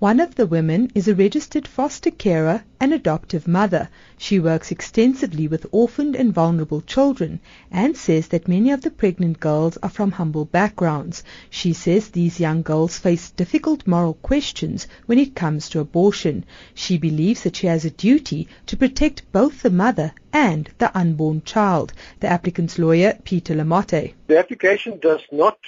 One 0.00 0.18
of 0.18 0.36
the 0.36 0.46
women 0.46 0.90
is 0.94 1.08
a 1.08 1.14
registered 1.14 1.68
foster 1.68 2.10
carer 2.10 2.64
and 2.80 2.94
adoptive 2.94 3.46
mother. 3.46 3.90
She 4.16 4.40
works 4.40 4.70
extensively 4.70 5.46
with 5.46 5.66
orphaned 5.72 6.16
and 6.16 6.32
vulnerable 6.32 6.80
children 6.80 7.38
and 7.70 7.94
says 7.94 8.28
that 8.28 8.48
many 8.48 8.70
of 8.70 8.80
the 8.80 8.90
pregnant 8.90 9.40
girls 9.40 9.76
are 9.82 9.90
from 9.90 10.12
humble 10.12 10.46
backgrounds. 10.46 11.22
She 11.50 11.74
says 11.74 12.08
these 12.08 12.40
young 12.40 12.62
girls 12.62 12.96
face 12.96 13.28
difficult 13.28 13.86
moral 13.86 14.14
questions 14.14 14.86
when 15.04 15.18
it 15.18 15.36
comes 15.36 15.68
to 15.68 15.80
abortion. 15.80 16.46
She 16.72 16.96
believes 16.96 17.42
that 17.42 17.56
she 17.56 17.66
has 17.66 17.84
a 17.84 17.90
duty 17.90 18.48
to 18.68 18.78
protect 18.78 19.30
both 19.32 19.60
the 19.60 19.68
mother 19.68 20.14
and 20.32 20.70
the 20.78 20.96
unborn 20.96 21.42
child. 21.42 21.92
The 22.20 22.28
applicant's 22.28 22.78
lawyer, 22.78 23.18
Peter 23.24 23.54
Lamotte. 23.54 24.14
The 24.28 24.38
application 24.38 24.98
does 24.98 25.20
not 25.30 25.58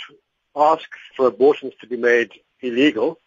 ask 0.56 0.88
for 1.14 1.26
abortions 1.26 1.74
to 1.82 1.86
be 1.86 1.98
made 1.98 2.30
illegal 2.62 3.18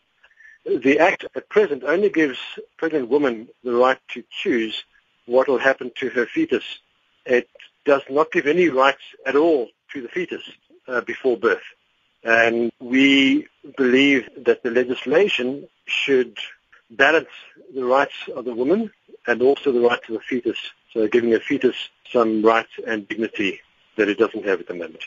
the 0.65 0.99
Act 0.99 1.25
at 1.35 1.49
present 1.49 1.83
only 1.83 2.09
gives 2.09 2.39
pregnant 2.77 3.09
women 3.09 3.47
the 3.63 3.73
right 3.73 3.99
to 4.13 4.23
choose 4.29 4.83
what 5.25 5.47
will 5.47 5.59
happen 5.59 5.91
to 5.99 6.09
her 6.09 6.25
fetus. 6.25 6.63
It 7.25 7.49
does 7.85 8.01
not 8.09 8.31
give 8.31 8.47
any 8.47 8.69
rights 8.69 9.01
at 9.25 9.35
all 9.35 9.69
to 9.93 10.01
the 10.01 10.09
fetus 10.09 10.43
uh, 10.87 11.01
before 11.01 11.37
birth. 11.37 11.63
And 12.23 12.71
we 12.79 13.47
believe 13.77 14.27
that 14.45 14.63
the 14.63 14.71
legislation 14.71 15.67
should 15.85 16.37
balance 16.89 17.29
the 17.73 17.85
rights 17.85 18.15
of 18.35 18.45
the 18.45 18.53
woman 18.53 18.91
and 19.27 19.41
also 19.41 19.71
the 19.71 19.79
rights 19.79 20.07
of 20.09 20.15
the 20.15 20.21
fetus, 20.21 20.57
so 20.91 21.07
giving 21.07 21.29
the 21.29 21.39
fetus 21.39 21.75
some 22.11 22.43
rights 22.43 22.71
and 22.87 23.07
dignity 23.07 23.61
that 23.97 24.09
it 24.09 24.17
doesn't 24.17 24.45
have 24.45 24.59
at 24.59 24.67
the 24.67 24.73
moment. 24.73 25.03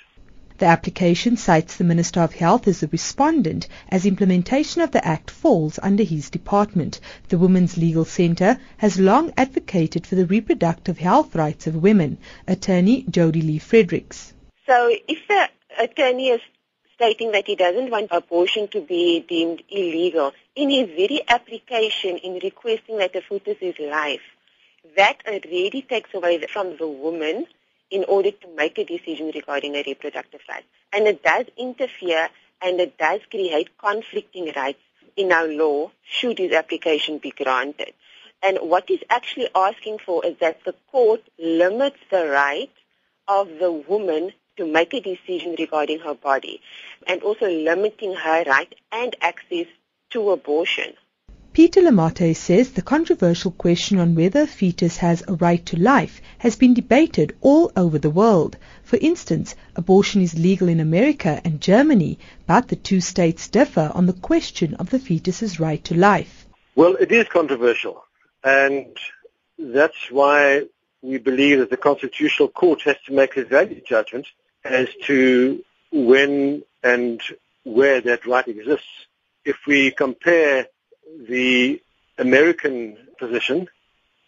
The 0.58 0.66
application 0.66 1.36
cites 1.36 1.76
the 1.76 1.84
Minister 1.84 2.20
of 2.20 2.34
Health 2.34 2.66
as 2.66 2.80
the 2.80 2.88
respondent 2.88 3.68
as 3.90 4.04
implementation 4.04 4.82
of 4.82 4.90
the 4.90 5.06
Act 5.06 5.30
falls 5.30 5.78
under 5.84 6.02
his 6.02 6.30
department. 6.30 6.98
The 7.28 7.38
Women's 7.38 7.76
Legal 7.76 8.04
Centre 8.04 8.58
has 8.78 8.98
long 8.98 9.32
advocated 9.36 10.04
for 10.04 10.16
the 10.16 10.26
reproductive 10.26 10.98
health 10.98 11.36
rights 11.36 11.68
of 11.68 11.76
women. 11.76 12.18
Attorney 12.48 13.04
Jody 13.08 13.40
Lee 13.40 13.60
Fredericks. 13.60 14.34
So 14.66 14.90
if 15.06 15.28
the 15.28 15.48
attorney 15.78 16.30
is 16.30 16.40
stating 16.96 17.30
that 17.30 17.46
he 17.46 17.54
doesn't 17.54 17.90
want 17.90 18.08
abortion 18.10 18.66
to 18.68 18.80
be 18.80 19.20
deemed 19.20 19.62
illegal, 19.70 20.32
in 20.56 20.70
his 20.70 20.88
very 20.88 21.20
application 21.28 22.16
in 22.16 22.40
requesting 22.42 22.98
that 22.98 23.12
the 23.12 23.20
fetus 23.20 23.58
is 23.60 23.78
life, 23.78 24.22
that 24.96 25.22
already 25.24 25.86
takes 25.88 26.12
away 26.14 26.44
from 26.52 26.76
the 26.78 26.88
woman 26.88 27.46
in 27.90 28.04
order 28.04 28.30
to 28.30 28.48
make 28.56 28.78
a 28.78 28.84
decision 28.84 29.30
regarding 29.34 29.74
a 29.74 29.82
reproductive 29.86 30.40
rights. 30.48 30.66
And 30.92 31.06
it 31.06 31.22
does 31.22 31.46
interfere 31.56 32.28
and 32.60 32.80
it 32.80 32.98
does 32.98 33.20
create 33.30 33.78
conflicting 33.78 34.52
rights 34.54 34.80
in 35.16 35.32
our 35.32 35.48
law 35.48 35.90
should 36.02 36.38
his 36.38 36.52
application 36.52 37.18
be 37.18 37.30
granted. 37.30 37.92
And 38.42 38.58
what 38.62 38.84
he's 38.88 39.02
actually 39.10 39.48
asking 39.54 39.98
for 39.98 40.24
is 40.24 40.36
that 40.40 40.64
the 40.64 40.74
court 40.90 41.22
limits 41.38 41.98
the 42.10 42.28
right 42.28 42.70
of 43.26 43.48
the 43.58 43.72
woman 43.72 44.32
to 44.56 44.66
make 44.66 44.94
a 44.94 45.00
decision 45.00 45.56
regarding 45.58 46.00
her 46.00 46.14
body 46.14 46.60
and 47.06 47.22
also 47.22 47.46
limiting 47.48 48.14
her 48.14 48.44
right 48.44 48.74
and 48.92 49.14
access 49.20 49.66
to 50.10 50.30
abortion. 50.30 50.94
Peter 51.58 51.80
Lamotte 51.80 52.36
says 52.36 52.70
the 52.70 52.82
controversial 52.82 53.50
question 53.50 53.98
on 53.98 54.14
whether 54.14 54.42
a 54.42 54.46
fetus 54.46 54.98
has 54.98 55.24
a 55.26 55.34
right 55.34 55.66
to 55.66 55.76
life 55.76 56.20
has 56.38 56.54
been 56.54 56.72
debated 56.72 57.36
all 57.40 57.72
over 57.76 57.98
the 57.98 58.10
world. 58.10 58.56
For 58.84 58.96
instance, 59.00 59.56
abortion 59.74 60.22
is 60.22 60.38
legal 60.38 60.68
in 60.68 60.78
America 60.78 61.40
and 61.44 61.60
Germany, 61.60 62.20
but 62.46 62.68
the 62.68 62.76
two 62.76 63.00
states 63.00 63.48
differ 63.48 63.90
on 63.92 64.06
the 64.06 64.12
question 64.12 64.74
of 64.74 64.90
the 64.90 65.00
fetus's 65.00 65.58
right 65.58 65.82
to 65.82 65.96
life. 65.96 66.46
Well, 66.76 66.94
it 66.94 67.10
is 67.10 67.26
controversial, 67.26 68.04
and 68.44 68.96
that's 69.58 70.12
why 70.12 70.62
we 71.02 71.18
believe 71.18 71.58
that 71.58 71.70
the 71.70 71.76
Constitutional 71.76 72.50
Court 72.50 72.82
has 72.82 72.98
to 73.06 73.12
make 73.12 73.36
a 73.36 73.44
value 73.44 73.80
judgment 73.84 74.28
as 74.62 74.86
to 75.06 75.64
when 75.90 76.62
and 76.84 77.20
where 77.64 78.00
that 78.02 78.26
right 78.26 78.46
exists. 78.46 79.08
If 79.44 79.56
we 79.66 79.90
compare 79.90 80.68
the 81.28 81.80
American 82.18 82.96
position, 83.18 83.68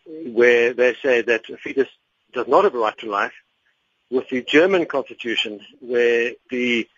where 0.07 0.73
they 0.73 0.95
say 1.03 1.23
that 1.23 1.49
a 1.51 1.57
fetus 1.57 1.89
does 2.33 2.49
not 2.49 2.65
have 2.65 2.75
a 2.75 2.79
right 2.79 2.97
to 2.99 3.11
life, 3.11 3.33
with 4.11 4.29
the 4.29 4.43
German 4.43 4.87
constitution, 4.87 5.61
where 5.81 6.33
the 6.51 6.89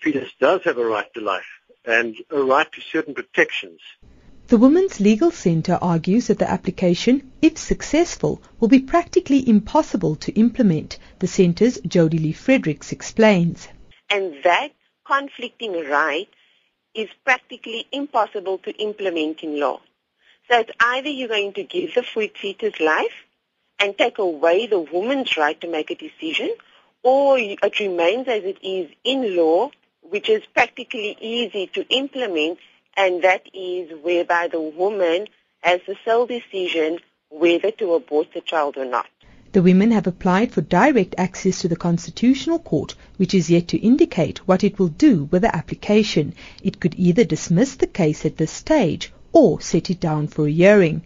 fetus 0.00 0.30
does 0.40 0.62
have 0.64 0.78
a 0.78 0.84
right 0.84 1.12
to 1.14 1.20
life 1.20 1.46
and 1.84 2.16
a 2.30 2.42
right 2.42 2.70
to 2.72 2.80
certain 2.80 3.14
protections. 3.14 3.80
The 4.48 4.58
Women's 4.58 4.98
Legal 4.98 5.30
Centre 5.30 5.78
argues 5.80 6.26
that 6.26 6.40
the 6.40 6.50
application, 6.50 7.30
if 7.40 7.56
successful, 7.56 8.42
will 8.58 8.68
be 8.68 8.80
practically 8.80 9.48
impossible 9.48 10.16
to 10.16 10.32
implement. 10.32 10.98
The 11.20 11.28
Centre's 11.28 11.78
Jody 11.86 12.18
Lee 12.18 12.32
Fredericks 12.32 12.90
explains. 12.90 13.68
And 14.10 14.34
that 14.42 14.70
conflicting 15.06 15.88
right 15.88 16.28
is 16.94 17.08
practically 17.24 17.86
impossible 17.92 18.58
to 18.58 18.70
implement 18.72 19.40
in 19.40 19.60
law. 19.60 19.80
So 20.50 20.58
it's 20.58 20.72
either 20.80 21.08
you're 21.08 21.28
going 21.28 21.52
to 21.54 21.62
give 21.62 21.94
the 21.94 22.02
fetus 22.02 22.80
life 22.80 23.14
and 23.78 23.96
take 23.96 24.18
away 24.18 24.66
the 24.66 24.80
woman's 24.80 25.36
right 25.36 25.60
to 25.60 25.68
make 25.68 25.90
a 25.90 25.94
decision, 25.94 26.54
or 27.02 27.38
it 27.38 27.80
remains 27.80 28.28
as 28.28 28.42
it 28.44 28.58
is 28.62 28.90
in 29.04 29.36
law, 29.36 29.70
which 30.02 30.28
is 30.28 30.42
practically 30.54 31.16
easy 31.20 31.66
to 31.68 31.86
implement, 31.88 32.58
and 32.96 33.22
that 33.22 33.42
is 33.54 33.90
whereby 34.02 34.48
the 34.48 34.60
woman 34.60 35.26
has 35.60 35.80
the 35.86 35.96
sole 36.04 36.26
decision 36.26 36.98
whether 37.30 37.70
to 37.70 37.94
abort 37.94 38.28
the 38.34 38.40
child 38.40 38.76
or 38.76 38.84
not. 38.84 39.06
The 39.52 39.62
women 39.62 39.90
have 39.90 40.06
applied 40.06 40.52
for 40.52 40.60
direct 40.60 41.16
access 41.18 41.60
to 41.62 41.66
the 41.66 41.74
Constitutional 41.74 42.60
Court, 42.60 42.94
which 43.16 43.34
is 43.34 43.50
yet 43.50 43.66
to 43.66 43.78
indicate 43.78 44.38
what 44.46 44.62
it 44.62 44.78
will 44.78 44.90
do 44.90 45.24
with 45.32 45.42
the 45.42 45.52
application. 45.56 46.34
It 46.62 46.78
could 46.78 46.94
either 46.96 47.24
dismiss 47.24 47.74
the 47.74 47.88
case 47.88 48.24
at 48.24 48.36
this 48.36 48.52
stage 48.52 49.12
or 49.32 49.60
set 49.60 49.90
it 49.90 49.98
down 49.98 50.28
for 50.28 50.46
a 50.46 50.52
hearing. 50.52 51.02